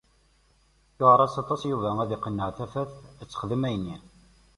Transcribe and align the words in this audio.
Iwɛeṛ-as 0.99 1.35
aṭas 1.41 1.61
i 1.63 1.67
Yuba 1.71 1.89
ad 2.03 2.11
iqenneɛ 2.15 2.49
Tafat 2.57 2.91
ad 3.21 3.27
texdem 3.29 3.63
ayenni. 3.67 3.97